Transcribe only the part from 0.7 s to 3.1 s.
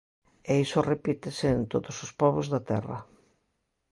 repítese en todos os pobos da terra.